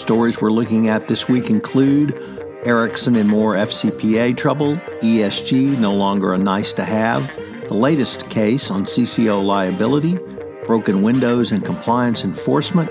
[0.00, 2.12] Stories we're looking at this week include
[2.64, 7.24] Ericsson and more FCPA trouble, ESG no longer a nice to have,
[7.68, 10.18] the latest case on CCO liability,
[10.66, 12.90] broken windows and compliance enforcement,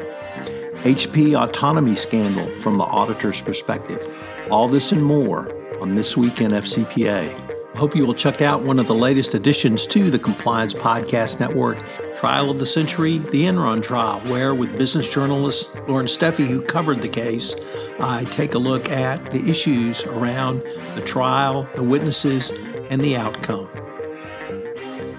[0.86, 4.18] HP autonomy scandal from the auditor's perspective.
[4.50, 7.74] All this and more on This Week in FCPA.
[7.76, 11.42] I hope you will check out one of the latest additions to the Compliance Podcast
[11.42, 11.78] Network,
[12.16, 17.02] Trial of the Century, the Enron Trial, where, with business journalist Loren Steffy, who covered
[17.02, 17.56] the case,
[18.00, 20.64] I take a look at the issues around
[20.96, 22.52] the trial, the witnesses,
[22.90, 23.68] and the outcome.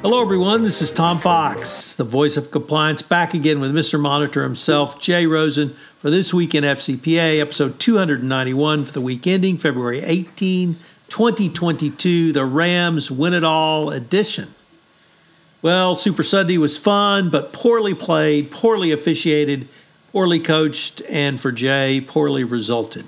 [0.01, 0.63] Hello, everyone.
[0.63, 4.01] This is Tom Fox, the voice of compliance, back again with Mr.
[4.01, 9.59] Monitor himself, Jay Rosen, for this week in FCPA, episode 291 for the week ending
[9.59, 10.77] February 18,
[11.09, 14.55] 2022, the Rams Win It All edition.
[15.63, 19.69] Well, Super Sunday was fun, but poorly played, poorly officiated,
[20.13, 23.07] poorly coached, and for Jay, poorly resulted.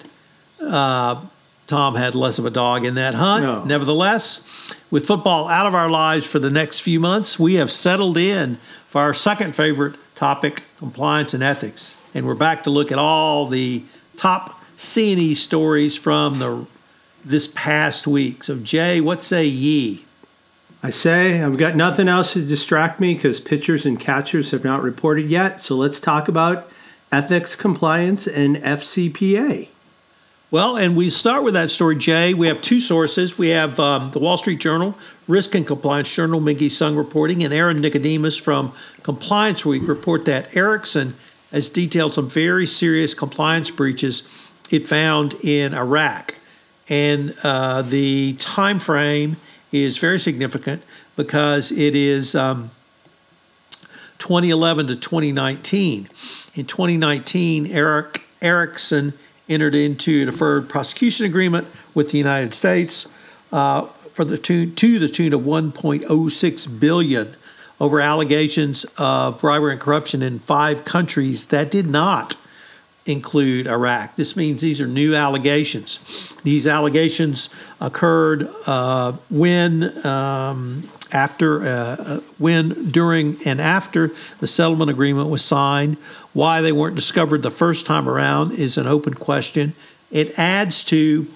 [0.61, 1.21] Uh,
[1.67, 3.45] Tom had less of a dog in that hunt.
[3.45, 3.63] No.
[3.65, 8.17] Nevertheless, with football out of our lives for the next few months, we have settled
[8.17, 8.57] in
[8.87, 11.99] for our second favorite topic, compliance and ethics.
[12.15, 13.85] And we're back to look at all the
[14.17, 16.67] top C&E stories from the
[17.25, 18.43] this past week.
[18.43, 20.07] So, Jay, what say ye?
[20.83, 24.83] I say I've got nothing else to distract me because pitchers and catchers have not
[24.83, 25.61] reported yet.
[25.61, 26.71] So let's talk about
[27.11, 29.69] ethics, compliance, and FCPA.
[30.51, 32.33] Well, and we start with that story, Jay.
[32.33, 33.37] We have two sources.
[33.37, 34.97] We have um, the Wall Street Journal,
[35.27, 38.73] Risk and Compliance Journal, Mengqi Sun reporting, and Aaron Nicodemus from
[39.03, 41.15] Compliance Week report that Ericsson
[41.51, 46.37] has detailed some very serious compliance breaches it found in Iraq.
[46.89, 49.37] And uh, the time frame
[49.73, 50.83] is very significant
[51.17, 52.71] because it is um,
[54.19, 56.09] 2011 to 2019.
[56.55, 59.13] In 2019, Eric Ericsson
[59.49, 63.09] entered into a deferred prosecution agreement with the United States
[63.53, 67.35] uh, for the tune, to the tune of 1.06 billion
[67.81, 72.37] over allegations of bribery and corruption in five countries that did not
[73.09, 74.17] include Iraq.
[74.17, 76.35] This means these are new allegations.
[76.45, 84.11] These allegations occurred uh, when, um, after, uh, when, during, and after
[84.41, 85.97] the settlement agreement was signed.
[86.33, 89.75] Why they weren't discovered the first time around is an open question.
[90.11, 91.27] It adds to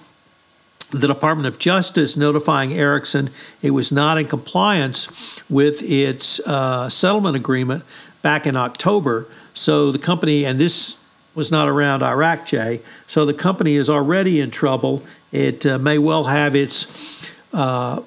[0.91, 3.31] the Department of Justice notifying Ericsson
[3.63, 7.83] it was not in compliance with its uh, settlement agreement
[8.21, 9.25] back in October.
[9.55, 11.02] So the company, and this
[11.35, 12.81] was not around Iraq, Jay.
[13.07, 15.03] So the company is already in trouble.
[15.31, 18.01] It uh, may well have its uh,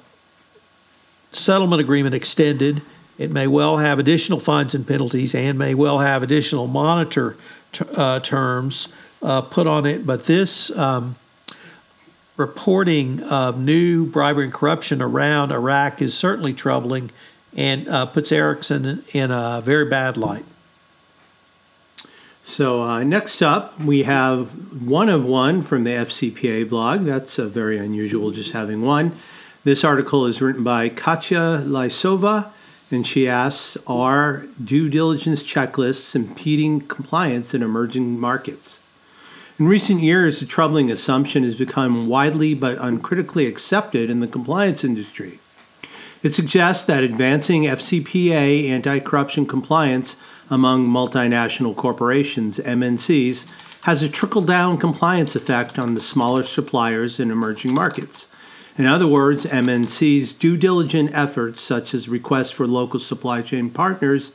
[1.33, 2.83] settlement agreement extended.
[3.19, 7.37] It may well have additional fines and penalties and may well have additional monitor
[7.73, 8.89] t- uh, terms
[9.23, 10.07] uh, put on it.
[10.07, 11.17] But this um,
[12.37, 17.11] reporting of new bribery and corruption around Iraq is certainly troubling
[17.57, 20.45] and uh, puts Ericsson in a very bad light.
[22.49, 27.05] So, uh, next up, we have one of one from the FCPA blog.
[27.05, 29.17] That's uh, very unusual, just having one.
[29.65, 32.53] This article is written by Katya Lysova,
[32.89, 38.79] and she asks Are due diligence checklists impeding compliance in emerging markets?
[39.59, 44.85] In recent years, a troubling assumption has become widely but uncritically accepted in the compliance
[44.85, 45.41] industry.
[46.23, 50.15] It suggests that advancing FCPA anti corruption compliance
[50.51, 53.47] among multinational corporations, MNCs,
[53.83, 58.29] has a trickle down compliance effect on the smaller suppliers in emerging markets.
[58.79, 64.33] In other words, MNCs' due diligent efforts, such as requests for local supply chain partners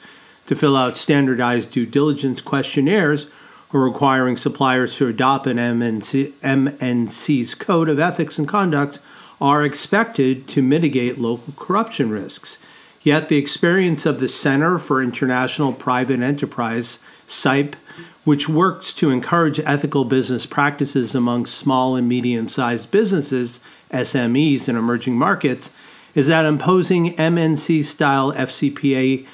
[0.47, 3.27] to fill out standardized due diligence questionnaires,
[3.73, 8.99] or requiring suppliers to adopt an MNC, MNC's code of ethics and conduct
[9.39, 12.57] are expected to mitigate local corruption risks.
[13.03, 17.75] Yet the experience of the Center for International Private Enterprise, CIPE,
[18.23, 23.59] which works to encourage ethical business practices among small and medium sized businesses,
[23.91, 25.71] SMEs, in emerging markets,
[26.13, 29.25] is that imposing MNC style FCPA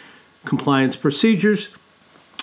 [0.45, 1.69] compliance procedures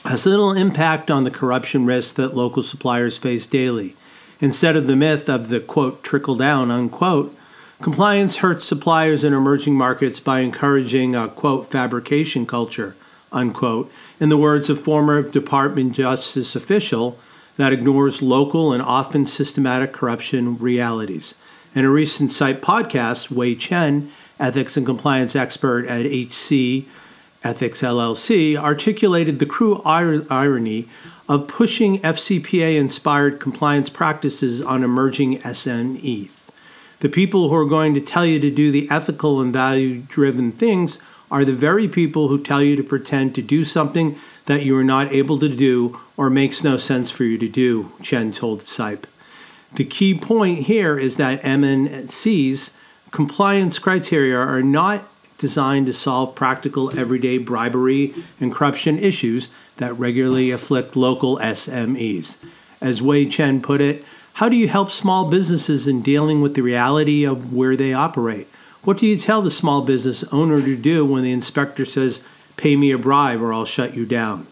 [0.05, 3.97] has little impact on the corruption risks that local suppliers face daily.
[4.41, 7.35] Instead of the myth of the quote trickle down unquote,
[7.83, 12.95] compliance hurts suppliers in emerging markets by encouraging a quote fabrication culture
[13.35, 13.91] unquote,
[14.21, 17.19] in the words of former Department Justice official
[17.57, 21.35] that ignores local and often systematic corruption realities.
[21.75, 26.87] In a recent CIPE podcast, Wei Chen, ethics and compliance expert at HC
[27.43, 30.89] Ethics LLC, articulated the cruel irony
[31.29, 36.44] of pushing FCPA inspired compliance practices on emerging SMEs.
[37.05, 40.53] The people who are going to tell you to do the ethical and value driven
[40.53, 40.99] things
[41.31, 44.85] are the very people who tell you to pretend to do something that you are
[44.85, 49.07] not able to do or makes no sense for you to do, Chen told CIPE.
[49.75, 52.71] The key point here is that MNC's
[53.11, 60.51] compliance criteria are not designed to solve practical everyday bribery and corruption issues that regularly
[60.51, 62.39] afflict local SMEs.
[62.81, 64.03] As Wei Chen put it,
[64.35, 68.49] how do you help small businesses in dealing with the reality of where they operate?
[68.83, 72.23] What do you tell the small business owner to do when the inspector says,
[72.57, 74.49] pay me a bribe or I'll shut you down?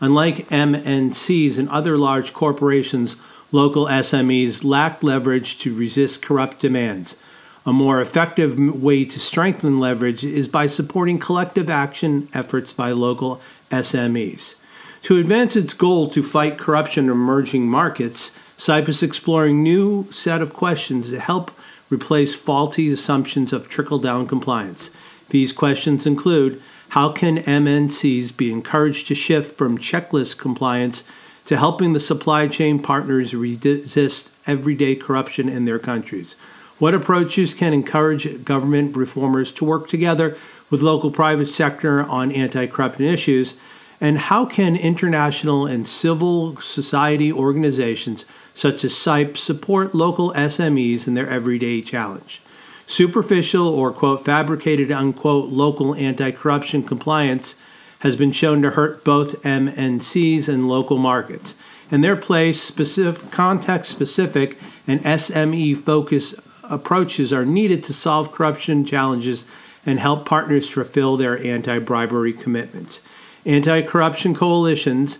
[0.00, 3.16] Unlike MNCs and other large corporations,
[3.52, 7.18] local SMEs lack leverage to resist corrupt demands.
[7.66, 13.42] A more effective way to strengthen leverage is by supporting collective action efforts by local
[13.70, 14.54] SMEs.
[15.02, 20.42] To advance its goal to fight corruption in emerging markets, CIPE is exploring new set
[20.42, 21.52] of questions to help
[21.90, 24.90] replace faulty assumptions of trickle down compliance.
[25.28, 31.04] These questions include how can MNCs be encouraged to shift from checklist compliance
[31.44, 36.34] to helping the supply chain partners resist everyday corruption in their countries?
[36.78, 40.36] What approaches can encourage government reformers to work together
[40.68, 43.54] with local private sector on anti corruption issues?
[44.00, 48.24] And how can international and civil society organizations
[48.58, 52.42] such as CIPE support local SMEs in their everyday challenge.
[52.88, 57.54] Superficial or, quote, fabricated, unquote, local anti corruption compliance
[58.00, 61.54] has been shown to hurt both MNCs and local markets.
[61.90, 64.58] In their place, specific, context specific
[64.88, 66.34] and SME focused
[66.64, 69.44] approaches are needed to solve corruption challenges
[69.86, 73.02] and help partners fulfill their anti bribery commitments.
[73.44, 75.18] Anti corruption coalitions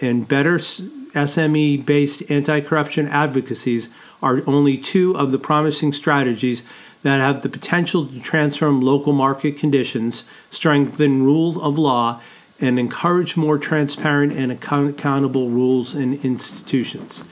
[0.00, 3.88] and better SME based anti corruption advocacies
[4.22, 6.62] are only two of the promising strategies
[7.02, 12.20] that have the potential to transform local market conditions, strengthen rule of law,
[12.58, 17.22] and encourage more transparent and accountable rules and institutions.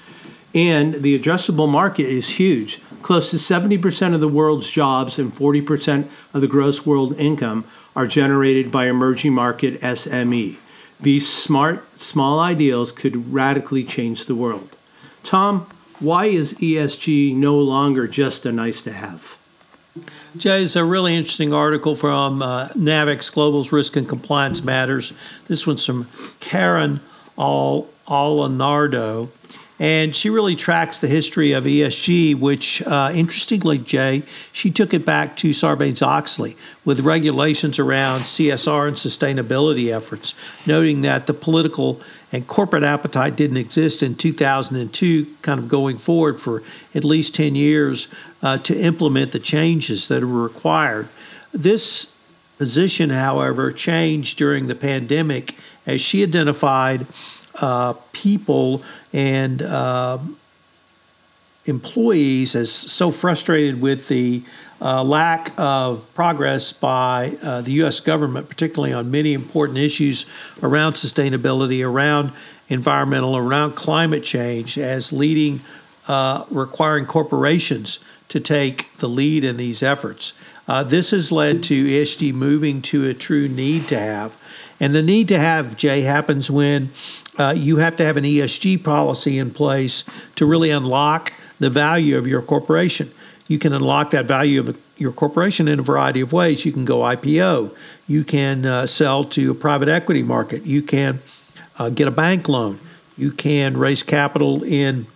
[0.54, 2.80] And the addressable market is huge.
[3.02, 7.64] Close to 70% of the world's jobs and 40% of the gross world income
[7.96, 10.56] are generated by emerging market SME.
[11.00, 14.76] These smart, small ideals could radically change the world.
[15.22, 15.66] Tom,
[16.00, 19.36] why is ESG no longer just a nice to have?
[20.36, 25.12] Jay, it's a really interesting article from uh, Global's Risk and Compliance Matters.
[25.46, 26.08] This one's from
[26.40, 27.00] Karen
[27.38, 27.88] Al-.
[29.80, 35.04] And she really tracks the history of ESG, which, uh, interestingly, Jay, she took it
[35.04, 42.00] back to Sarbanes Oxley with regulations around CSR and sustainability efforts, noting that the political
[42.30, 46.62] and corporate appetite didn't exist in 2002, kind of going forward for
[46.94, 48.06] at least 10 years
[48.42, 51.08] uh, to implement the changes that were required.
[51.52, 52.16] This
[52.58, 57.06] position, however, changed during the pandemic as she identified
[57.60, 58.82] uh, people
[59.12, 60.18] and uh,
[61.66, 64.42] employees as so frustrated with the
[64.80, 68.00] uh, lack of progress by uh, the U.S.
[68.00, 70.26] government, particularly on many important issues
[70.62, 72.32] around sustainability, around
[72.68, 75.60] environmental, around climate change, as leading,
[76.06, 80.32] uh, requiring corporations to take the lead in these efforts.
[80.66, 84.36] Uh, this has led to ESG moving to a true need to have.
[84.80, 86.90] And the need to have, Jay, happens when
[87.38, 90.04] uh, you have to have an ESG policy in place
[90.36, 93.12] to really unlock the value of your corporation.
[93.48, 96.64] You can unlock that value of your corporation in a variety of ways.
[96.64, 97.74] You can go IPO,
[98.06, 101.20] you can uh, sell to a private equity market, you can
[101.78, 102.80] uh, get a bank loan,
[103.16, 105.06] You can raise capital in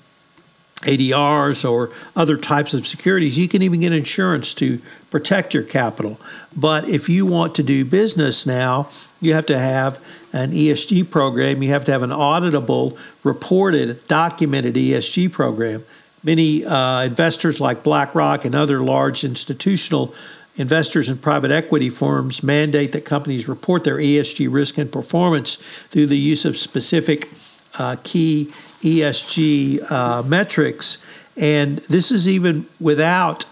[0.83, 3.37] ADRs or other types of securities.
[3.37, 4.81] You can even get insurance to
[5.11, 6.21] protect your capital.
[6.57, 8.89] But if you want to do business now,
[9.21, 9.99] you have to have
[10.33, 11.63] an ESG program.
[11.63, 15.85] You have to have an auditable, reported, documented ESG program.
[16.23, 20.15] Many uh, investors like BlackRock and other large institutional
[20.57, 25.57] investors and private equity firms mandate that companies report their ESG risk and performance
[25.91, 27.29] through the use of specific
[27.79, 30.99] uh, key ESG uh, metrics.
[31.37, 33.45] And this is even without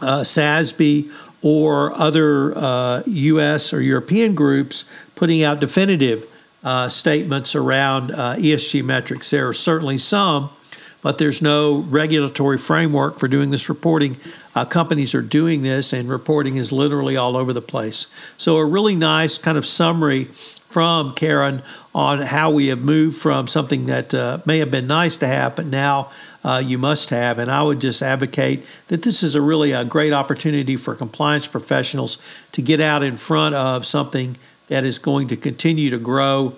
[0.00, 1.10] uh, SASB
[1.42, 4.84] or other uh, US or European groups
[5.14, 6.26] putting out definitive
[6.62, 9.30] uh, statements around uh, ESG metrics.
[9.30, 10.50] There are certainly some,
[11.02, 14.16] but there's no regulatory framework for doing this reporting.
[14.54, 18.08] Uh, companies are doing this, and reporting is literally all over the place.
[18.36, 20.24] So, a really nice kind of summary
[20.70, 21.62] from Karen
[21.94, 25.56] on how we have moved from something that uh, may have been nice to have,
[25.56, 26.10] but now
[26.44, 27.38] uh, you must have.
[27.38, 31.48] And I would just advocate that this is a really a great opportunity for compliance
[31.48, 32.18] professionals
[32.52, 34.36] to get out in front of something
[34.68, 36.54] that is going to continue to grow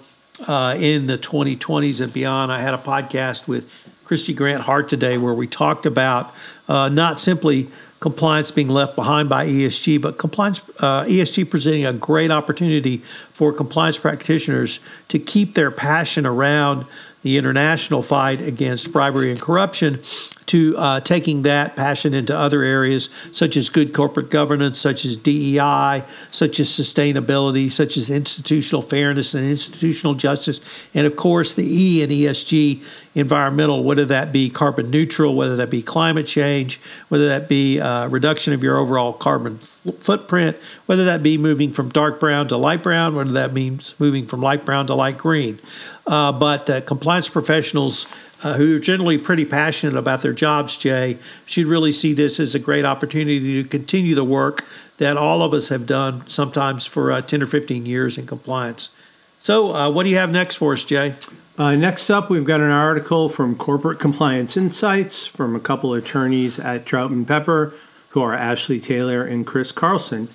[0.49, 2.53] uh, in the 2020s and beyond.
[2.53, 3.71] I had a podcast with
[4.05, 6.35] Kristy Grant Hart today where we talked about
[6.69, 7.69] uh, not simply
[8.01, 12.99] compliance being left behind by ESG, but compliance uh, ESG presenting a great opportunity
[13.33, 16.85] for compliance practitioners to keep their passion around
[17.23, 20.01] the international fight against bribery and corruption
[20.47, 25.17] to uh, taking that passion into other areas such as good corporate governance, such as
[25.17, 30.61] DEI, such as sustainability, such as institutional fairness and institutional justice,
[30.95, 32.83] and of course the E in ESG,
[33.15, 38.09] environmental, whether that be carbon neutral, whether that be climate change, whether that be uh,
[38.09, 40.57] reduction of your overall carbon f- footprint,
[40.87, 44.41] whether that be moving from dark brown to light brown, whether that means moving from
[44.41, 45.61] light brown to light green.
[46.07, 48.07] Uh, but uh, compliance professionals
[48.43, 52.55] uh, who are generally pretty passionate about their jobs, Jay, should really see this as
[52.55, 54.65] a great opportunity to continue the work
[54.99, 58.91] that all of us have done sometimes for uh, 10 or 15 years in compliance.
[59.39, 61.15] So, uh, what do you have next for us, Jay?
[61.59, 66.59] Uh, next up, we've got an article from Corporate Compliance Insights from a couple attorneys
[66.59, 67.75] at Troutman Pepper,
[68.11, 70.29] who are Ashley Taylor and Chris Carlson.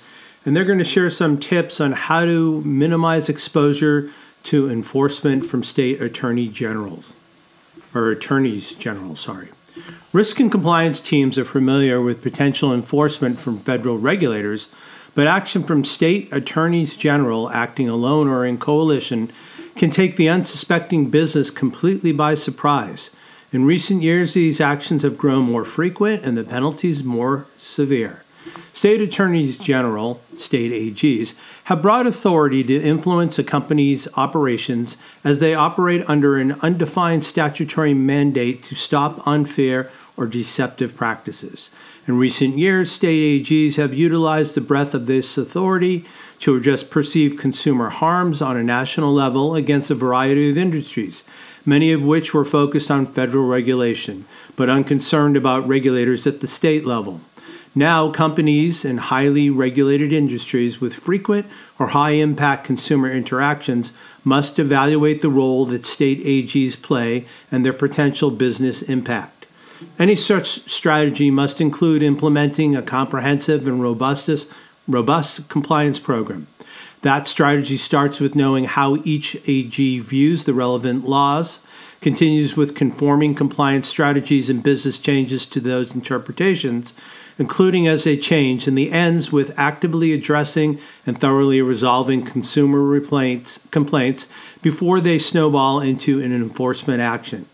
[0.46, 4.10] And they're going to share some tips on how to minimize exposure
[4.44, 7.14] to enforcement from state attorney generals
[7.98, 9.50] or attorneys general, sorry.
[10.14, 14.70] Risk and compliance teams are familiar with potential enforcement from federal regulators,
[15.16, 19.32] but action from state attorneys general acting alone or in coalition
[19.76, 23.12] can take the unsuspecting business completely by surprise.
[23.52, 28.24] In recent years, these actions have grown more frequent and the penalties more severe.
[28.74, 31.34] State attorneys general, state AGs,
[31.66, 37.94] have broad authority to influence a company's operations as they operate under an undefined statutory
[37.94, 41.70] mandate to stop unfair or deceptive practices.
[42.08, 46.06] In recent years, state AGs have utilized the breadth of this authority
[46.40, 51.24] to address perceived consumer harms on a national level against a variety of industries,
[51.66, 54.26] many of which were focused on federal regulation,
[54.56, 57.22] but unconcerned about regulators at the state level.
[57.76, 61.46] Now, companies in highly regulated industries with frequent
[61.78, 63.94] or high impact consumer interactions
[64.24, 69.46] must evaluate the role that state AGs play and their potential business impact.
[70.00, 74.50] Any such strategy must include implementing a comprehensive and robust,
[74.88, 76.48] robust compliance program.
[77.02, 81.60] That strategy starts with knowing how each AG views the relevant laws,
[82.02, 86.94] continues with conforming compliance strategies and business changes to those interpretations,
[87.38, 93.00] including as they change, and the ends with actively addressing and thoroughly resolving consumer
[93.72, 94.28] complaints
[94.62, 97.48] before they snowball into an enforcement action.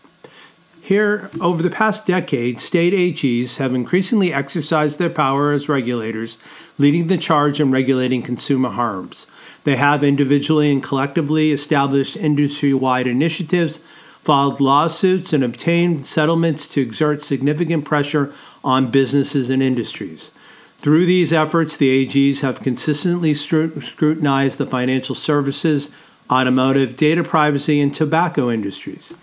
[0.84, 6.36] Here, over the past decade, state AGs have increasingly exercised their power as regulators,
[6.76, 9.26] leading the charge in regulating consumer harms.
[9.64, 13.80] They have individually and collectively established industry wide initiatives
[14.24, 20.32] filed lawsuits, and obtained settlements to exert significant pressure on businesses and industries.
[20.78, 25.90] Through these efforts, the AGs have consistently scrutinized the financial services,
[26.30, 29.14] automotive, data privacy, and tobacco industries.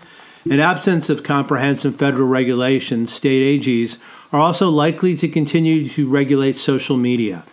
[0.44, 3.98] In absence of comprehensive federal regulations, state AGs
[4.32, 7.44] are also likely to continue to regulate social media.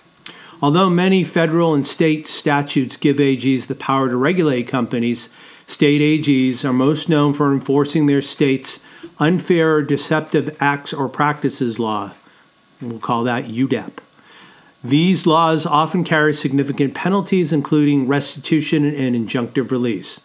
[0.61, 5.29] Although many federal and state statutes give AGs the power to regulate companies,
[5.69, 8.79] State AGs are most known for enforcing their state's
[9.19, 12.13] unfair or deceptive acts or practices law.
[12.81, 13.99] We'll call that UDAP.
[14.83, 20.21] These laws often carry significant penalties, including restitution and injunctive release.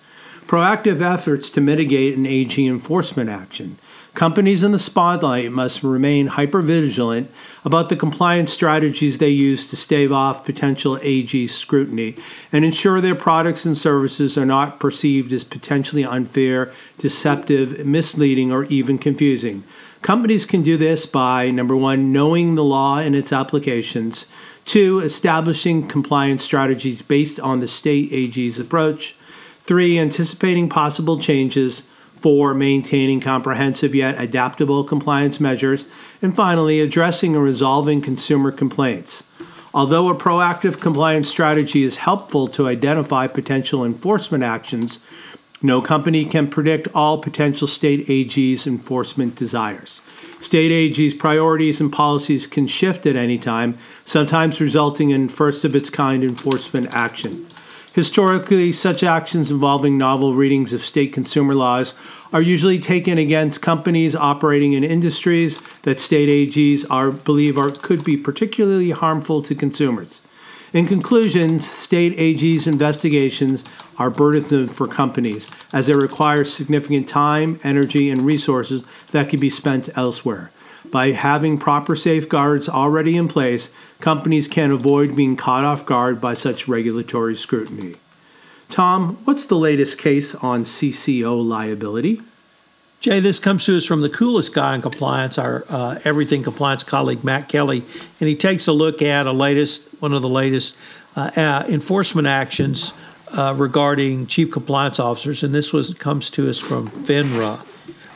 [0.46, 3.78] Proactive efforts to mitigate an AG enforcement action.
[4.14, 7.26] Companies in the spotlight must remain hypervigilant
[7.64, 12.14] about the compliance strategies they use to stave off potential AG scrutiny
[12.52, 18.64] and ensure their products and services are not perceived as potentially unfair, deceptive, misleading, or
[18.66, 19.64] even confusing.
[20.00, 24.26] Companies can do this by number one, knowing the law and its applications,
[24.64, 29.16] two, establishing compliance strategies based on the state AG's approach,
[29.64, 31.82] three, anticipating possible changes
[32.24, 35.86] Four, maintaining comprehensive yet adaptable compliance measures.
[36.22, 39.24] And finally, addressing and resolving consumer complaints.
[39.74, 45.00] Although a proactive compliance strategy is helpful to identify potential enforcement actions,
[45.60, 50.00] no company can predict all potential state AG's enforcement desires.
[50.40, 55.76] State AG's priorities and policies can shift at any time, sometimes resulting in first of
[55.76, 57.46] its kind enforcement action.
[57.94, 61.94] Historically, such actions involving novel readings of state consumer laws
[62.32, 68.02] are usually taken against companies operating in industries that state AGs are believe are could
[68.02, 70.22] be particularly harmful to consumers.
[70.72, 73.62] In conclusion, state AG's investigations
[73.96, 78.82] are burdensome for companies as they require significant time, energy, and resources
[79.12, 80.50] that could be spent elsewhere.
[80.90, 86.34] By having proper safeguards already in place, companies can avoid being caught off guard by
[86.34, 87.96] such regulatory scrutiny.
[88.68, 92.20] Tom, what's the latest case on CCO liability?
[93.00, 96.82] Jay, this comes to us from the coolest guy in compliance, our uh, everything compliance
[96.82, 97.84] colleague Matt Kelly,
[98.18, 100.76] and he takes a look at a latest, one of the latest
[101.14, 102.94] uh, uh, enforcement actions
[103.32, 107.62] uh, regarding chief compliance officers, and this was comes to us from FINRA.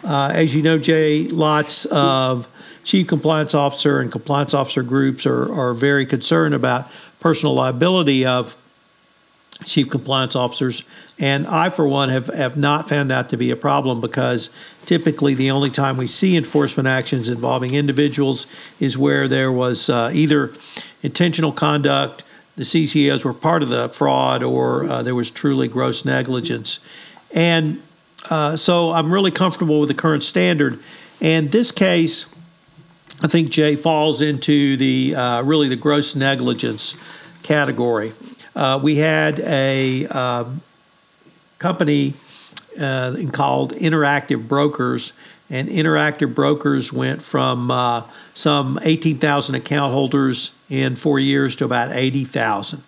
[0.05, 2.49] Uh, as you know, Jay, lots of
[2.89, 6.91] chief compliance officer and compliance officer groups are, are very concerned about
[7.21, 8.57] personal liability of
[9.67, 10.89] chief compliance officers.
[11.19, 14.49] And I, for one, have, have not found that to be a problem because
[14.87, 18.47] typically the only time we see enforcement actions involving individuals
[18.81, 20.55] is where there was uh, either
[21.03, 22.25] intentional conduct,
[22.57, 26.79] the CCOs were part of the fraud, or uh, there was truly gross negligence.
[27.35, 27.83] And
[28.31, 30.81] uh, so I'm really comfortable with the current standard.
[31.21, 32.25] And this case,
[33.21, 36.95] I think Jay falls into the uh, really the gross negligence
[37.43, 38.13] category.
[38.55, 40.63] Uh, we had a um,
[41.59, 42.15] company
[42.79, 45.15] uh, called Interactive Brokers,
[45.51, 48.05] and Interactive Brokers went from uh,
[48.35, 52.85] some 18,000 account holders in four years to about 80,000.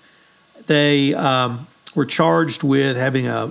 [0.66, 1.66] They um,
[1.96, 3.50] were charged with having a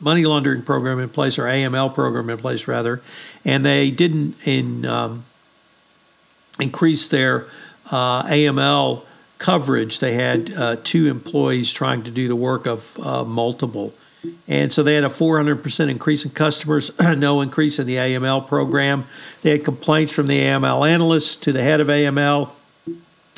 [0.00, 3.00] money laundering program in place, or AML program in place, rather,
[3.44, 5.24] and they didn't in um,
[6.60, 7.46] increase their
[7.90, 9.02] uh, AML
[9.38, 9.98] coverage.
[9.98, 13.94] They had uh, two employees trying to do the work of uh, multiple.
[14.46, 19.06] And so they had a 400% increase in customers, no increase in the AML program.
[19.42, 22.50] They had complaints from the AML analysts to the head of AML.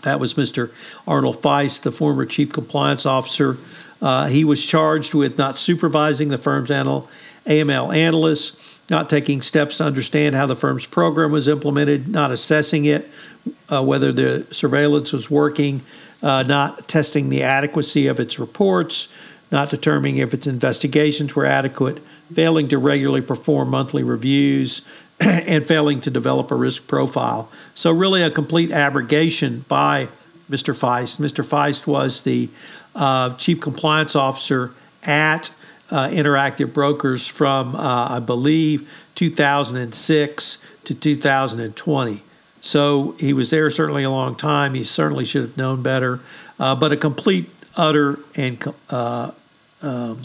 [0.02, 0.72] That was Mr.
[1.06, 3.58] Arnold Feist, the former chief compliance officer.
[4.00, 9.85] Uh, he was charged with not supervising the firm's AML analysts not taking steps to
[9.85, 13.11] understand how the firm's program was implemented, not assessing it,
[13.70, 15.81] uh, whether the surveillance was working,
[16.22, 19.09] uh, not testing the adequacy of its reports,
[19.50, 22.00] not determining if its investigations were adequate,
[22.35, 24.83] failing to regularly perform monthly reviews,
[25.20, 27.50] and failing to develop a risk profile.
[27.74, 30.09] So, really, a complete abrogation by
[30.50, 30.76] Mr.
[30.76, 31.18] Feist.
[31.18, 31.42] Mr.
[31.42, 32.50] Feist was the
[32.94, 35.50] uh, chief compliance officer at
[35.92, 42.22] uh, Interactive Brokers from, uh, I believe, 2006 to 2020.
[42.62, 44.74] So he was there certainly a long time.
[44.74, 46.20] He certainly should have known better.
[46.59, 49.33] Uh, but a complete, utter, and uh,
[49.83, 50.20] um,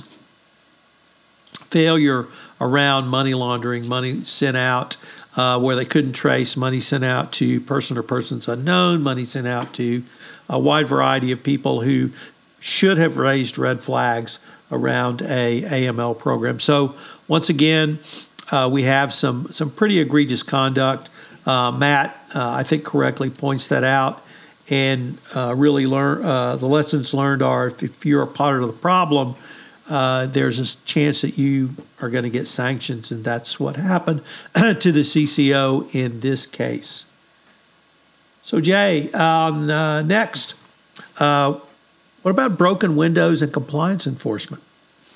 [1.52, 2.28] failure
[2.62, 4.98] around money laundering, money sent out
[5.36, 9.46] uh, where they couldn't trace, money sent out to person or persons unknown, money sent
[9.46, 10.04] out to
[10.50, 12.10] a wide variety of people who
[12.60, 14.40] should have raised red flags
[14.72, 16.60] around a AML program.
[16.60, 16.96] So
[17.28, 18.00] once again,
[18.52, 21.10] uh, we have some some pretty egregious conduct.
[21.46, 24.24] Uh, Matt, uh, I think, correctly points that out,
[24.70, 28.68] and uh, really learn uh, the lessons learned are if, if, you're a part of
[28.68, 29.36] the problem,
[29.90, 31.70] uh, there's a chance that you
[32.02, 34.22] are going to get sanctions, and that's what happened
[34.56, 37.06] to the CCO in this case.
[38.44, 40.56] So, Jay, next.
[42.28, 44.62] What about broken windows and compliance enforcement?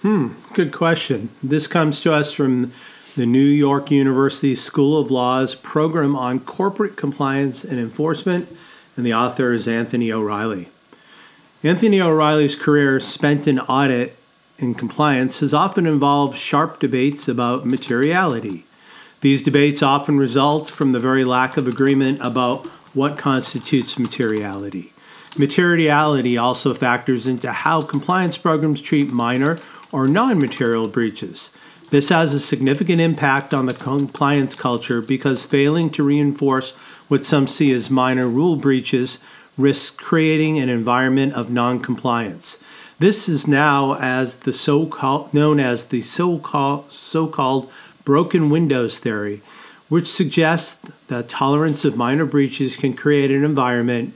[0.01, 1.27] Hmm, good question.
[1.43, 2.71] This comes to us from
[3.17, 8.47] the New York University School of Law's program on corporate compliance and enforcement,
[8.95, 10.69] and the author is Anthony O'Reilly.
[11.63, 14.15] Anthony O'Reilly's career spent in audit
[14.57, 18.65] and compliance has often involved sharp debates about materiality.
[19.19, 24.93] These debates often result from the very lack of agreement about what constitutes materiality.
[25.37, 29.59] Materiality also factors into how compliance programs treat minor
[29.91, 31.51] or non material breaches.
[31.89, 36.71] This has a significant impact on the compliance culture because failing to reinforce
[37.07, 39.19] what some see as minor rule breaches
[39.57, 42.57] risks creating an environment of non-compliance.
[42.99, 47.69] This is now as the so-called known as the so-called so-called
[48.05, 49.41] broken windows theory,
[49.89, 54.13] which suggests that tolerance of minor breaches can create an environment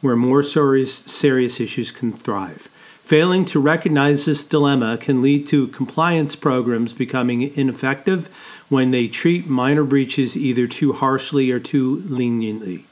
[0.00, 2.68] where more serious, serious issues can thrive.
[3.04, 8.28] Failing to recognize this dilemma can lead to compliance programs becoming ineffective
[8.68, 12.84] when they treat minor breaches either too harshly or too leniently.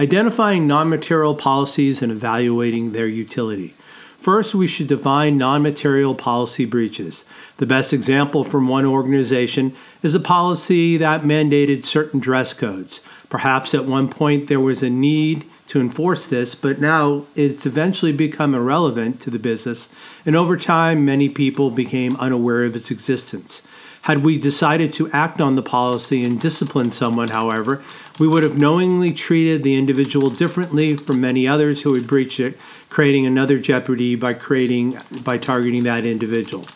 [0.00, 3.74] Identifying non material policies and evaluating their utility.
[4.18, 7.24] First, we should define non material policy breaches.
[7.58, 13.00] The best example from one organization is a policy that mandated certain dress codes.
[13.28, 18.12] Perhaps at one point there was a need to enforce this, but now it's eventually
[18.12, 19.88] become irrelevant to the business,
[20.26, 23.62] and over time, many people became unaware of its existence.
[24.02, 27.82] Had we decided to act on the policy and discipline someone, however,
[28.18, 32.58] we would have knowingly treated the individual differently from many others who would breach it,
[32.90, 36.66] creating another jeopardy by creating by targeting that individual.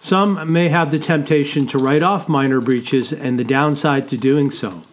[0.00, 4.50] Some may have the temptation to write off minor breaches and the downside to doing
[4.50, 4.84] so.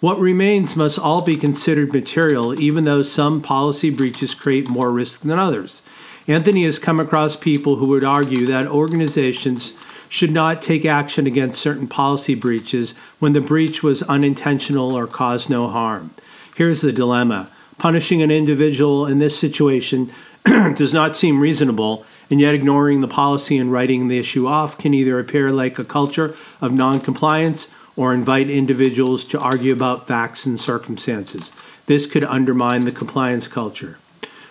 [0.00, 5.20] What remains must all be considered material, even though some policy breaches create more risk
[5.20, 5.82] than others.
[6.26, 9.74] Anthony has come across people who would argue that organizations
[10.08, 15.50] should not take action against certain policy breaches when the breach was unintentional or caused
[15.50, 16.14] no harm.
[16.56, 20.12] Here's the dilemma punishing an individual in this situation
[20.44, 24.94] does not seem reasonable, and yet ignoring the policy and writing the issue off can
[24.94, 27.68] either appear like a culture of noncompliance
[28.00, 31.52] or invite individuals to argue about facts and circumstances.
[31.84, 33.98] This could undermine the compliance culture.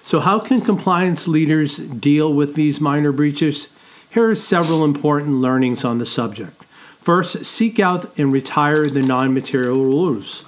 [0.06, 3.70] So, how can compliance leaders deal with these minor breaches?
[4.08, 6.64] Here are several important learnings on the subject.
[7.02, 10.46] First, seek out and retire the non material rules.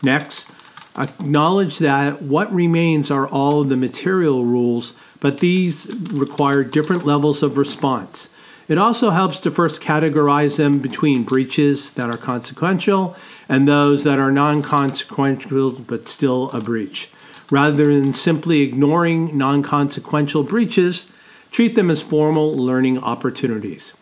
[0.00, 0.52] Next,
[0.96, 7.42] acknowledge that what remains are all of the material rules, but these require different levels
[7.42, 8.28] of response.
[8.66, 13.14] It also helps to first categorize them between breaches that are consequential
[13.48, 17.10] and those that are non consequential but still a breach.
[17.50, 21.06] Rather than simply ignoring non consequential breaches,
[21.50, 23.92] treat them as formal learning opportunities.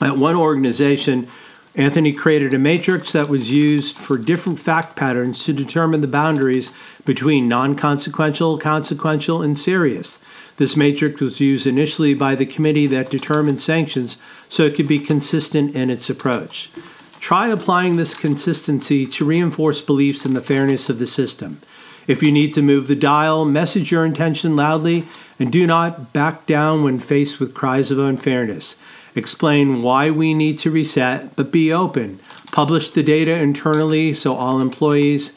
[0.00, 1.28] At one organization,
[1.76, 6.70] Anthony created a matrix that was used for different fact patterns to determine the boundaries
[7.04, 10.18] between non consequential, consequential, and serious.
[10.60, 14.18] This matrix was used initially by the committee that determined sanctions
[14.50, 16.70] so it could be consistent in its approach.
[17.18, 21.62] Try applying this consistency to reinforce beliefs in the fairness of the system.
[22.06, 25.04] If you need to move the dial, message your intention loudly
[25.38, 28.76] and do not back down when faced with cries of unfairness.
[29.14, 32.20] Explain why we need to reset, but be open.
[32.52, 35.32] Publish the data internally so all employees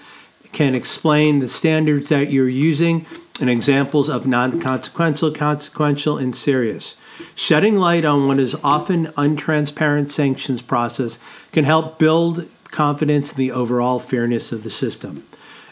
[0.52, 3.06] can explain the standards that you're using
[3.40, 6.96] and examples of non consequential, consequential, and serious.
[7.36, 11.18] Shedding light on what is often untransparent sanctions process
[11.52, 15.26] can help build confidence in the overall fairness of the system.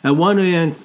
[0.03, 0.39] At one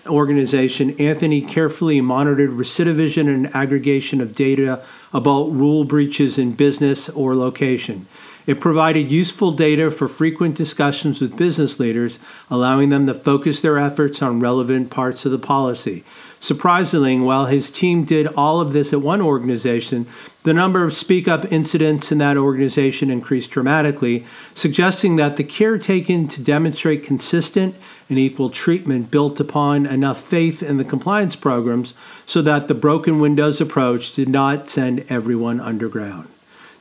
[0.06, 7.34] organization, Anthony carefully monitored recidivism and aggregation of data about rule breaches in business or
[7.34, 8.06] location.
[8.46, 13.76] It provided useful data for frequent discussions with business leaders, allowing them to focus their
[13.76, 16.04] efforts on relevant parts of the policy.
[16.38, 20.06] Surprisingly, while his team did all of this at one organization,
[20.44, 25.76] the number of speak up incidents in that organization increased dramatically, suggesting that the care
[25.76, 27.74] taken to demonstrate consistent
[28.08, 31.94] and equal treatment built upon enough faith in the compliance programs
[32.26, 36.28] so that the broken windows approach did not send everyone underground.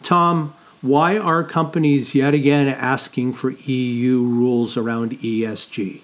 [0.04, 0.54] Tom,
[0.86, 6.02] why are companies yet again asking for EU rules around ESG?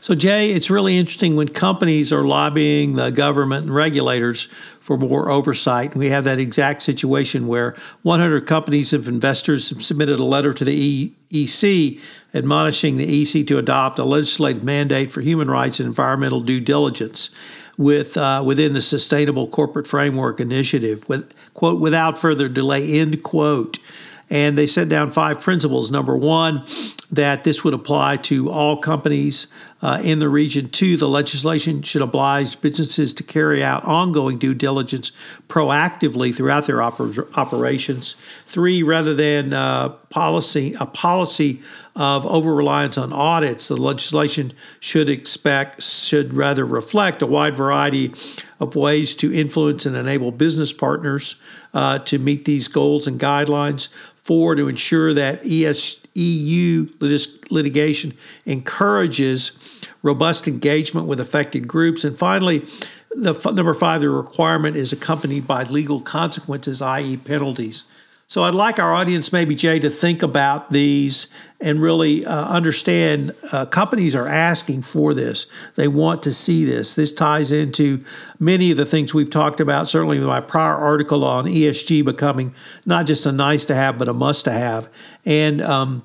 [0.00, 4.44] So, Jay, it's really interesting when companies are lobbying the government and regulators
[4.80, 5.96] for more oversight.
[5.96, 10.64] We have that exact situation where 100 companies of investors have submitted a letter to
[10.64, 12.00] the EC
[12.32, 17.30] admonishing the EC to adopt a legislative mandate for human rights and environmental due diligence
[17.76, 23.78] with uh, within the Sustainable Corporate Framework Initiative, with quote without further delay end quote.
[24.30, 25.90] And they set down five principles.
[25.90, 26.64] Number one,
[27.10, 29.46] that this would apply to all companies
[29.80, 30.68] uh, in the region.
[30.68, 35.12] Two, the legislation should oblige businesses to carry out ongoing due diligence
[35.48, 38.16] proactively throughout their oper- operations.
[38.46, 41.62] Three, rather than uh, policy a policy
[41.98, 48.14] of over reliance on audits, the legislation should expect should rather reflect a wide variety
[48.60, 51.42] of ways to influence and enable business partners
[51.74, 53.88] uh, to meet these goals and guidelines.
[54.14, 58.14] Four, to ensure that ES, EU litigation
[58.46, 62.04] encourages robust engagement with affected groups.
[62.04, 62.64] And finally,
[63.10, 67.84] the number five, the requirement is accompanied by legal consequences, i.e., penalties.
[68.30, 71.28] So I'd like our audience, maybe Jay, to think about these
[71.62, 75.46] and really uh, understand uh, companies are asking for this.
[75.76, 76.94] They want to see this.
[76.94, 78.00] This ties into
[78.38, 83.06] many of the things we've talked about, certainly my prior article on ESG becoming not
[83.06, 84.90] just a nice to have, but a must to have.
[85.24, 86.04] And um,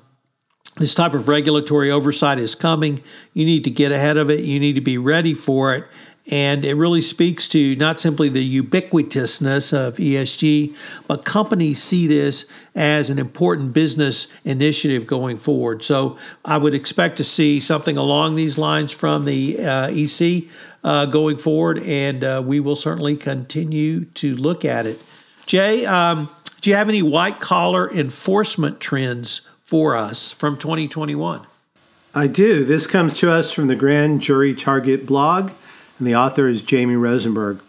[0.78, 3.02] this type of regulatory oversight is coming.
[3.34, 5.84] You need to get ahead of it, you need to be ready for it.
[6.30, 10.74] And it really speaks to not simply the ubiquitousness of ESG,
[11.06, 15.82] but companies see this as an important business initiative going forward.
[15.82, 20.44] So I would expect to see something along these lines from the uh, EC
[20.82, 25.02] uh, going forward, and uh, we will certainly continue to look at it.
[25.44, 26.30] Jay, um,
[26.62, 31.46] do you have any white collar enforcement trends for us from 2021?
[32.14, 32.64] I do.
[32.64, 35.50] This comes to us from the Grand Jury Target blog
[35.98, 37.60] and the author is Jamie Rosenberg.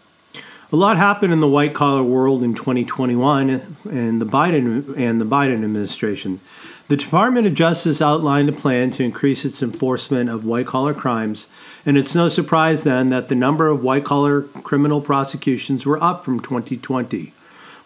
[0.72, 5.24] A lot happened in the white collar world in 2021 and the Biden and the
[5.24, 6.40] Biden administration.
[6.88, 11.46] The Department of Justice outlined a plan to increase its enforcement of white collar crimes,
[11.84, 16.24] and it's no surprise then that the number of white collar criminal prosecutions were up
[16.24, 17.32] from 2020.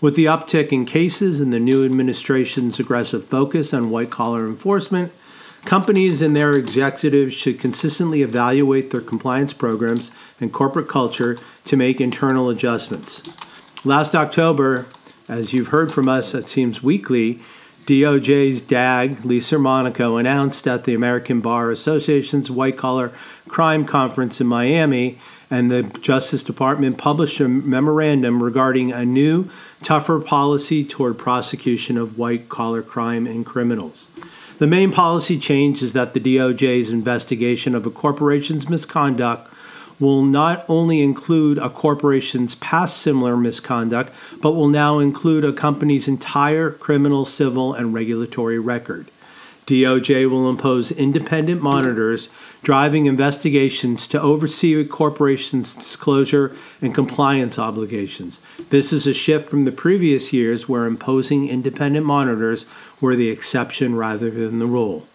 [0.01, 5.13] With the uptick in cases and the new administration's aggressive focus on white collar enforcement,
[5.65, 12.01] Companies and their executives should consistently evaluate their compliance programs and corporate culture to make
[12.01, 13.23] internal adjustments.
[13.85, 14.87] Last October,
[15.29, 17.41] as you've heard from us, it seems weekly,
[17.87, 23.13] DOJ's DAG, Lisa Monaco, announced at the American Bar Association's White Collar
[23.49, 25.19] Crime Conference in Miami,
[25.51, 29.49] and the Justice Department published a memorandum regarding a new,
[29.83, 34.11] tougher policy toward prosecution of white collar crime and criminals.
[34.61, 39.51] The main policy change is that the DOJ's investigation of a corporation's misconduct
[39.99, 46.09] will not only include a corporation's past similar misconduct, but will now include a company's
[46.09, 49.11] entire criminal, civil, and regulatory record.
[49.71, 52.29] DOJ will impose independent monitors
[52.65, 58.41] driving investigations to oversee a corporation's disclosure and compliance obligations.
[58.71, 62.67] This is a shift from the previous years where imposing independent monitors
[63.01, 65.07] were the exception rather than the rule.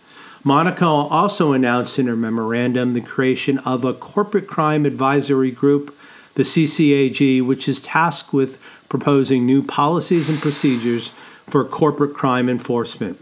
[0.42, 5.94] Monaco also announced in her memorandum the creation of a corporate crime advisory group,
[6.36, 11.10] the CCAG, which is tasked with proposing new policies and procedures
[11.46, 13.20] for corporate crime enforcement.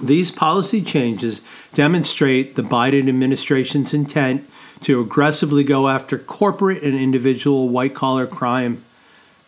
[0.00, 1.42] These policy changes
[1.74, 4.48] demonstrate the Biden administration's intent
[4.82, 8.82] to aggressively go after corporate and individual white collar crime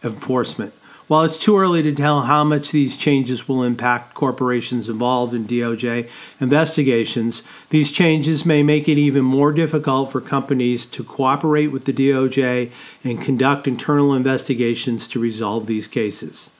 [0.04, 0.74] enforcement.
[1.08, 5.46] While it's too early to tell how much these changes will impact corporations involved in
[5.46, 6.08] DOJ
[6.40, 11.92] investigations, these changes may make it even more difficult for companies to cooperate with the
[11.92, 12.70] DOJ
[13.04, 16.50] and conduct internal investigations to resolve these cases.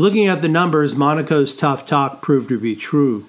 [0.00, 3.26] Looking at the numbers, Monaco's tough talk proved to be true.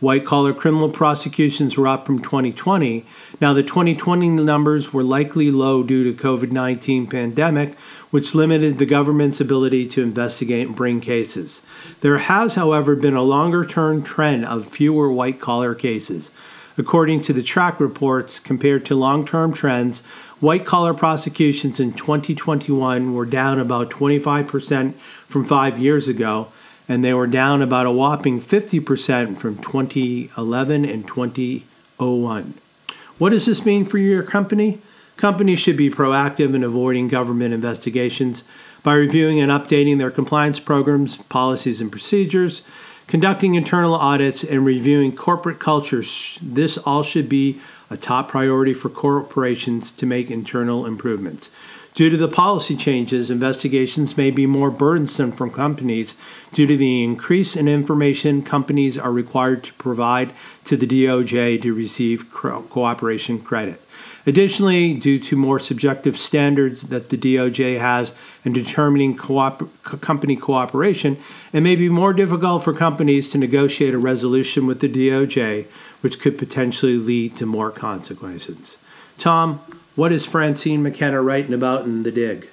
[0.00, 3.04] White collar criminal prosecutions were up from 2020.
[3.42, 7.78] Now, the 2020 numbers were likely low due to COVID-19 pandemic,
[8.10, 11.60] which limited the government's ability to investigate and bring cases.
[12.00, 16.30] There has, however, been a longer-term trend of fewer white collar cases.
[16.76, 20.00] According to the TRAC reports, compared to long term trends,
[20.40, 24.94] white collar prosecutions in 2021 were down about 25%
[25.28, 26.48] from five years ago,
[26.88, 32.54] and they were down about a whopping 50% from 2011 and 2001.
[33.18, 34.80] What does this mean for your company?
[35.16, 38.42] Companies should be proactive in avoiding government investigations
[38.82, 42.62] by reviewing and updating their compliance programs, policies, and procedures
[43.06, 46.38] conducting internal audits, and reviewing corporate cultures.
[46.42, 51.50] This all should be a top priority for corporations to make internal improvements.
[51.94, 56.16] Due to the policy changes, investigations may be more burdensome for companies
[56.52, 60.32] due to the increase in information companies are required to provide
[60.64, 63.80] to the DOJ to receive cooperation credit.
[64.26, 69.50] Additionally, due to more subjective standards that the DOJ has in determining co-
[69.82, 71.18] company cooperation,
[71.52, 75.66] it may be more difficult for companies to negotiate a resolution with the DOJ,
[76.00, 78.78] which could potentially lead to more consequences.
[79.18, 79.60] Tom,
[79.94, 82.48] what is Francine McKenna writing about in The Dig?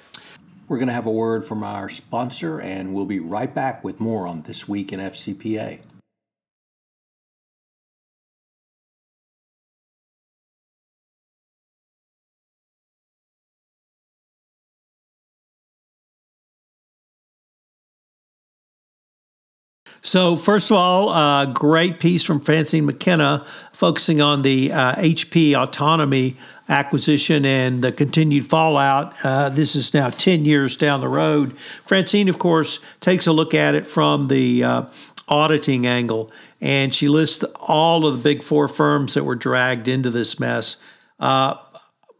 [0.68, 3.98] We're going to have a word from our sponsor, and we'll be right back with
[3.98, 5.80] more on This Week in FCPA.
[20.04, 25.54] So, first of all, uh, great piece from Francine McKenna focusing on the uh, HP
[25.54, 26.36] autonomy
[26.68, 29.14] acquisition and the continued fallout.
[29.22, 31.56] Uh, this is now 10 years down the road.
[31.86, 34.82] Francine, of course, takes a look at it from the uh,
[35.28, 40.10] auditing angle, and she lists all of the big four firms that were dragged into
[40.10, 40.78] this mess.
[41.20, 41.54] Uh,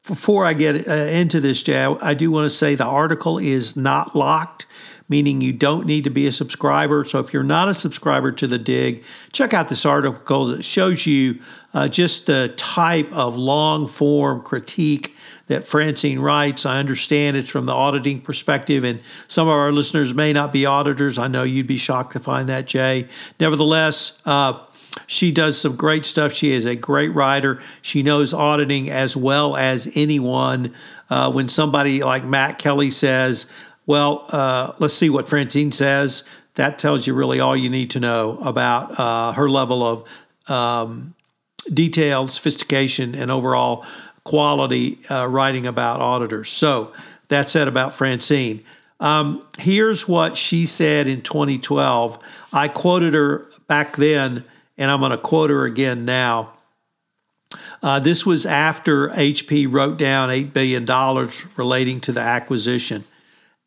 [0.06, 3.76] before I get uh, into this, Jay, I do want to say the article is
[3.76, 4.66] not locked
[5.12, 7.04] meaning you don't need to be a subscriber.
[7.04, 10.46] So if you're not a subscriber to The Dig, check out this article.
[10.46, 11.38] that shows you
[11.74, 15.14] uh, just the type of long form critique
[15.48, 16.64] that Francine writes.
[16.64, 20.64] I understand it's from the auditing perspective, and some of our listeners may not be
[20.64, 21.18] auditors.
[21.18, 23.06] I know you'd be shocked to find that, Jay.
[23.38, 24.60] Nevertheless, uh,
[25.06, 26.32] she does some great stuff.
[26.32, 27.60] She is a great writer.
[27.82, 30.74] She knows auditing as well as anyone.
[31.10, 33.44] Uh, when somebody like Matt Kelly says,
[33.86, 36.24] well, uh, let's see what Francine says.
[36.54, 40.08] That tells you really all you need to know about uh, her level of
[40.50, 41.14] um,
[41.72, 43.84] detailed sophistication and overall
[44.24, 46.48] quality uh, writing about auditors.
[46.48, 46.92] So
[47.28, 48.64] that said about Francine.
[49.00, 52.18] Um, here's what she said in 2012.
[52.52, 54.44] I quoted her back then,
[54.78, 56.52] and I'm going to quote her again now.
[57.82, 60.86] Uh, this was after HP wrote down $8 billion
[61.56, 63.04] relating to the acquisition.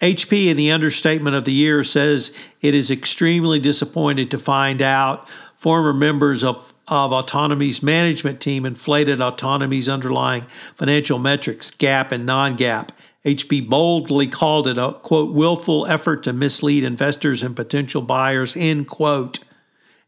[0.06, 5.28] HP, in the understatement of the year, says it is extremely disappointed to find out
[5.58, 12.56] former members of, of Autonomy's management team inflated Autonomy's underlying financial metrics, GAAP and non
[12.56, 12.90] GAAP.
[13.26, 18.88] HP boldly called it a, quote, willful effort to mislead investors and potential buyers, end
[18.88, 19.40] quote.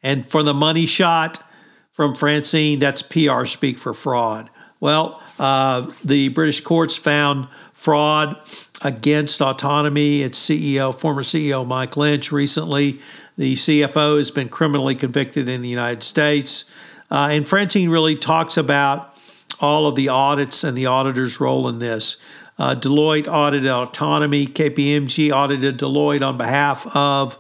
[0.04, 1.44] And for the money shot
[1.90, 4.52] from Francine, that's PR speak for fraud.
[4.80, 7.48] Well, uh, the British courts found
[7.88, 8.36] fraud
[8.82, 10.22] against autonomy.
[10.22, 13.00] Its CEO, former CEO Mike Lynch, recently,
[13.38, 16.66] the CFO has been criminally convicted in the United States.
[17.10, 19.14] Uh, and Francine really talks about
[19.62, 22.18] all of the audits and the auditor's role in this.
[22.60, 24.48] Uh, Deloitte audited autonomy.
[24.48, 27.38] KPMG audited Deloitte on behalf of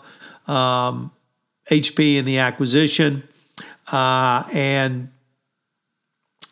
[0.48, 1.12] um,
[1.70, 3.22] HP in the acquisition.
[3.92, 5.10] Uh, and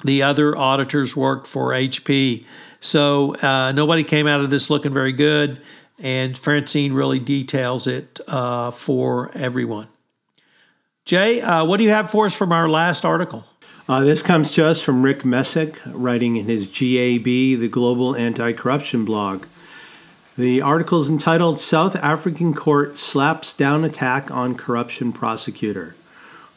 [0.05, 2.45] the other auditors worked for HP.
[2.79, 5.61] So uh, nobody came out of this looking very good,
[5.99, 9.87] and Francine really details it uh, for everyone.
[11.05, 13.45] Jay, uh, what do you have for us from our last article?
[13.87, 18.53] Uh, this comes to us from Rick Messick, writing in his GAB, the Global Anti
[18.53, 19.45] Corruption blog.
[20.37, 25.95] The article is entitled South African Court Slaps Down Attack on Corruption Prosecutor.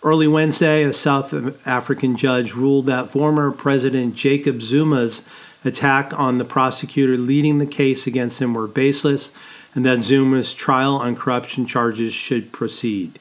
[0.01, 1.35] Early Wednesday, a South
[1.67, 5.25] African judge ruled that former President Jacob Zuma's
[5.65, 9.33] attack on the prosecutor leading the case against him were baseless
[9.75, 13.19] and that Zuma's trial on corruption charges should proceed.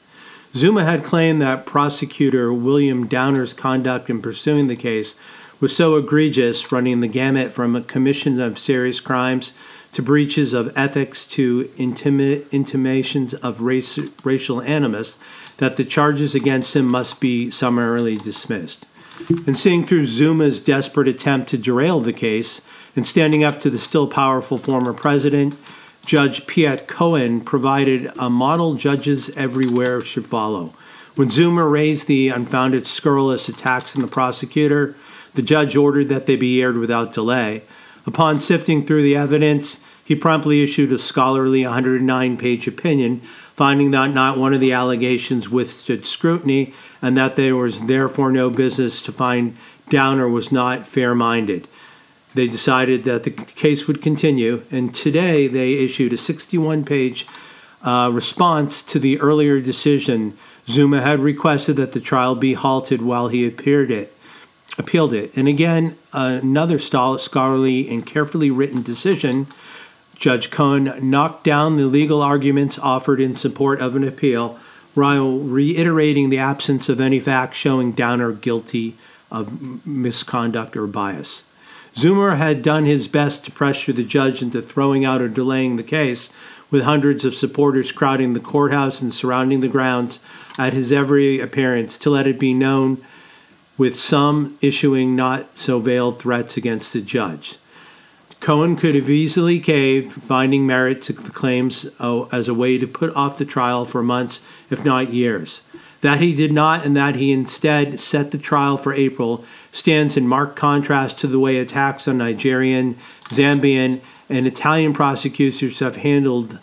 [0.54, 5.16] Zuma had claimed that prosecutor William Downer's conduct in pursuing the case
[5.60, 9.52] was so egregious, running the gamut from a commission of serious crimes
[9.94, 15.18] to breaches of ethics to intimi- intimations of race, racial animus,
[15.58, 18.86] that the charges against him must be summarily dismissed.
[19.46, 22.62] And seeing through Zuma's desperate attempt to derail the case
[22.96, 25.56] and standing up to the still powerful former president,
[26.06, 30.74] Judge Piet Koen provided a model judges everywhere should follow.
[31.16, 34.96] When Zuma raised the unfounded scurrilous attacks on the prosecutor,
[35.34, 37.64] the judge ordered that they be aired without delay.
[38.06, 43.22] Upon sifting through the evidence, he promptly issued a scholarly 109 page opinion
[43.58, 48.52] finding that not one of the allegations withstood scrutiny and that there was therefore no
[48.52, 49.58] business to find
[49.90, 51.68] Downer was not fair minded.
[52.36, 57.26] They decided that the case would continue, and today they issued a 61 page
[57.82, 60.38] uh, response to the earlier decision.
[60.68, 64.14] Zuma had requested that the trial be halted while he appeared it.
[64.78, 65.36] appealed it.
[65.36, 69.48] And again, another scholarly and carefully written decision.
[70.18, 74.60] Judge Koen knocked down the legal arguments offered in support of an appeal
[74.96, 78.98] while reiterating the absence of any facts showing Downer guilty
[79.30, 81.44] of misconduct or bias.
[81.96, 85.84] Zuma had done his best to pressure the judge into throwing out or delaying the
[85.84, 86.30] case,
[86.70, 90.20] with hundreds of supporters crowding the courthouse and surrounding the grounds
[90.58, 93.04] at his every appearance to let it be known,
[93.78, 97.58] with some issuing not so veiled threats against the judge.
[98.40, 102.88] Koen could have easily caved, finding merit to the claims oh, as a way to
[102.88, 105.62] put off the trial for months, if not years.
[106.02, 110.28] That he did not, and that he instead set the trial for April, stands in
[110.28, 112.96] marked contrast to the way attacks on Nigerian,
[113.30, 116.60] Zambian, and Italian prosecutors have handled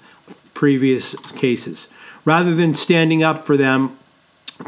[0.54, 1.88] previous cases.
[2.24, 3.98] Rather than standing up for them,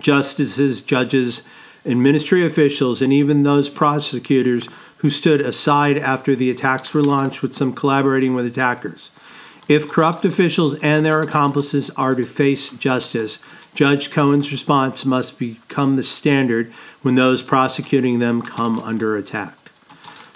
[0.00, 1.42] justices, judges,
[1.84, 4.68] and ministry officials, and even those prosecutors
[4.99, 9.11] who stood aside after the attacks were launched with some collaborating with attackers.
[9.68, 13.38] If corrupt officials and their accomplices are to face justice,
[13.74, 16.72] Judge Koen's response must become the standard
[17.03, 19.57] when those prosecuting them come under attack.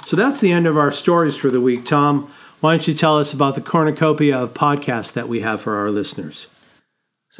[0.05, 1.87] So that's the end of our stories for the week.
[1.87, 2.31] Tom,
[2.61, 5.91] why don't you tell us about the cornucopia of podcasts that we have for our
[5.91, 6.49] listeners?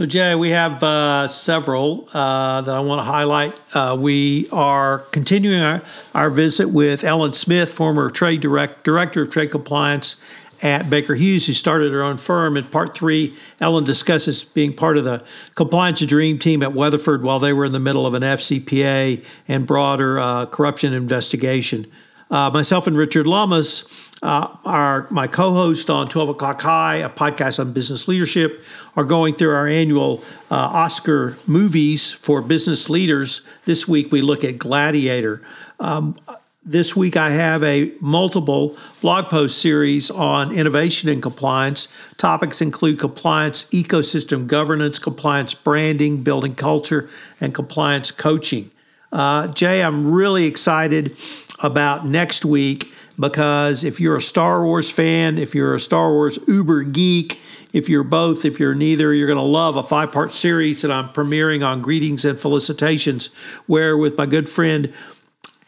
[0.01, 3.55] So, Jay, we have uh, several uh, that I want to highlight.
[3.75, 5.83] Uh, we are continuing our,
[6.15, 10.19] our visit with Ellen Smith, former trade direct, director of trade compliance
[10.63, 12.57] at Baker Hughes, who started her own firm.
[12.57, 15.23] In part three, Ellen discusses being part of the
[15.55, 19.67] compliance dream team at Weatherford while they were in the middle of an FCPA and
[19.67, 21.87] broader uh, corruption investigation.
[22.31, 27.59] Uh, myself and Richard Lummis, uh, our my co-host on 12 O'clock High, a podcast
[27.59, 28.63] on business leadership,
[28.97, 33.47] are going through our annual uh, Oscar movies for business leaders.
[33.65, 35.43] This week we look at Gladiator.
[35.79, 36.19] Um,
[36.63, 41.89] this week I have a multiple blog post series on innovation and compliance.
[42.19, 47.09] Topics include compliance ecosystem governance, compliance branding, building culture,
[47.41, 48.71] and compliance coaching.
[49.11, 51.17] Uh, Jay, I'm really excited
[51.61, 56.39] about next week because if you're a Star Wars fan, if you're a Star Wars
[56.47, 57.41] uber geek,
[57.73, 60.91] if you're both, if you're neither, you're going to love a five part series that
[60.91, 63.29] I'm premiering on Greetings and Felicitations,
[63.67, 64.93] where with my good friend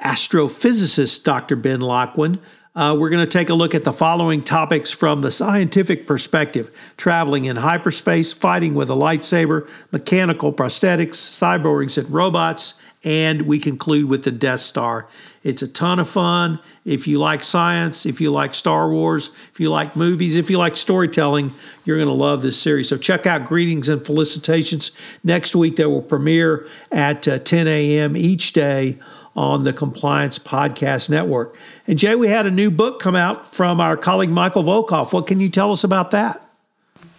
[0.03, 1.57] astrophysicist Dr.
[1.57, 2.39] Ben Lockwin.
[2.75, 6.75] Uh, we're going to take a look at the following topics from the scientific perspective
[6.97, 14.09] traveling in hyperspace, fighting with a lightsaber, mechanical prosthetics, cyborgs and robots, and we conclude
[14.09, 15.07] with the Death Star.
[15.45, 16.61] It's a ton of fun.
[16.85, 20.59] If you like science, if you like Star Wars, if you like movies, if you
[20.59, 21.53] like storytelling,
[21.85, 22.89] you're going to love this series.
[22.89, 24.93] So check out Greetings and Felicitations.
[25.25, 28.17] Next week, That will premiere at uh, 10 a.m.
[28.17, 28.99] each day
[29.35, 31.57] on the Compliance Podcast Network.
[31.87, 35.13] And Jay, we had a new book come out from our colleague Michael Volkov.
[35.13, 36.47] What can you tell us about that?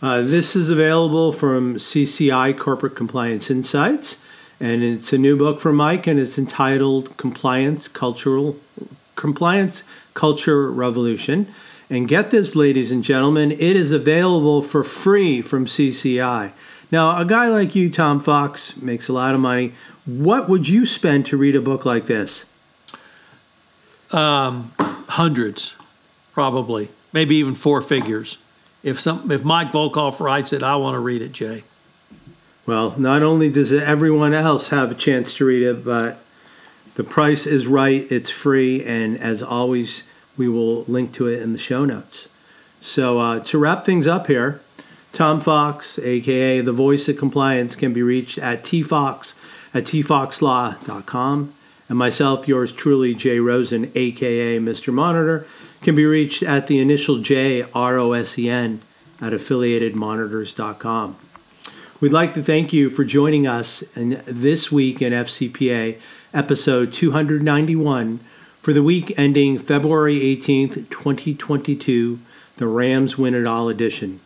[0.01, 4.17] Uh, this is available from CCI Corporate Compliance Insights,
[4.63, 8.57] and it's a new book from Mike, and it's entitled "Compliance Cultural
[9.17, 9.83] Compliance
[10.13, 11.53] Culture Revolution."
[11.89, 16.53] And get this, ladies and gentlemen, it is available for free from CCI.
[16.91, 19.73] Now, a guy like you, Tom Fox, makes a lot of money.
[20.05, 22.45] What would you spend to read a book like this?
[24.11, 24.73] Um,
[25.09, 25.75] hundreds,
[26.31, 28.37] probably, maybe even four figures.
[28.81, 31.63] If some, if Mike Volkov writes it, I want to read it, Jay.
[32.65, 36.19] Well, not only does everyone else have a chance to read it, but
[36.95, 38.09] the price is right.
[38.09, 40.03] It's free, and as always,
[40.37, 42.29] we will link to it in the show notes.
[42.79, 44.61] So uh, to wrap things up here,
[45.11, 49.35] Tom Fox, aka the voice of compliance, can be reached at tfox
[49.73, 51.53] at tfoxlaw.com.
[51.89, 54.93] And myself, yours truly, Jay Rosen, aka Mr.
[54.93, 55.45] Monitor,
[55.81, 58.81] can be reached at the initial J R O S E N
[59.21, 61.17] at affiliatedmonitors.com.
[62.03, 65.97] We'd like to thank you for joining us in this week in FCPA,
[66.33, 68.19] episode 291,
[68.61, 72.19] for the week ending February 18th, 2022,
[72.57, 74.19] the Rams Win It All edition.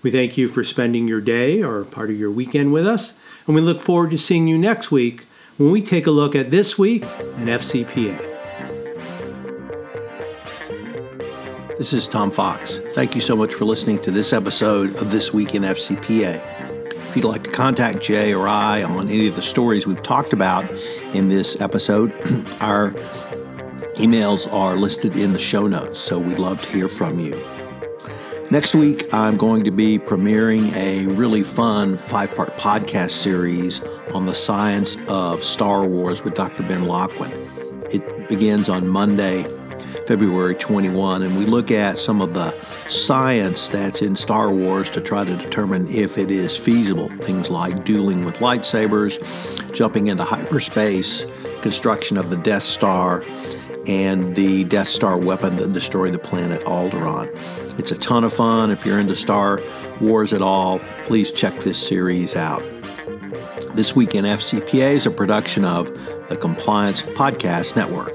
[0.00, 3.12] We thank you for spending your day or part of your weekend with us
[3.46, 5.26] and we look forward to seeing you next week
[5.58, 8.16] when we take a look at This Week in FCPA.
[11.76, 12.78] This is Tom Fox.
[12.94, 16.57] Thank you so much for listening to this episode of This Week in FCPA.
[17.18, 20.70] You'd like to contact Jay or I on any of the stories we've talked about
[21.14, 22.12] in this episode,
[22.60, 22.92] our
[23.98, 27.34] emails are listed in the show notes, so we'd love to hear from you.
[28.52, 33.80] Next week, I'm going to be premiering a really fun five part podcast series
[34.14, 36.62] on the science of Star Wars with Dr.
[36.62, 37.32] Ben Lockwin.
[37.92, 39.44] it begins on Monday,
[40.08, 42.56] February 21, and we look at some of the
[42.88, 47.08] science that's in Star Wars to try to determine if it is feasible.
[47.20, 49.20] Things like dueling with lightsabers,
[49.74, 51.26] jumping into hyperspace,
[51.60, 53.22] construction of the Death Star,
[53.86, 57.28] and the Death Star weapon that destroyed the planet Alderaan.
[57.78, 58.70] It's a ton of fun.
[58.70, 59.60] If you're into Star
[60.00, 62.62] Wars at all, please check this series out.
[63.74, 65.88] This Week in FCPA is a production of
[66.30, 68.14] the Compliance Podcast Network.